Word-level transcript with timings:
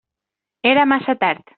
Era 0.71 0.85
massa 0.85 1.15
tard. 1.27 1.43